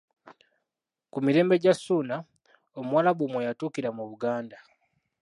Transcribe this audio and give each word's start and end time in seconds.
Ku 1.11 1.17
mirembe 1.25 1.55
gya 1.63 1.73
Ssuuna 1.77 2.15
Omuwarabu 2.79 3.23
mwe 3.31 3.45
yatuukira 3.47 3.89
mu 3.97 4.03
Buganda. 4.09 4.57